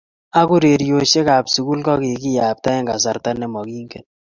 ak 0.39 0.47
ureriosiekab 0.55 1.45
sukul 1.53 1.79
ko 1.85 1.93
kikiyapta 2.01 2.69
eng 2.77 2.87
kasarta 2.89 3.29
nemokingen 3.33 4.05